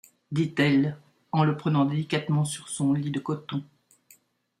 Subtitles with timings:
[0.31, 0.97] dit-elle
[1.31, 3.63] en le prenant délicatement sur son lit de coton.